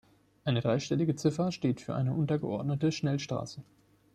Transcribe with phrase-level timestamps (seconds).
[0.45, 3.61] Eine dreistellige Ziffer steht für eine untergeordnete Schnellstraße.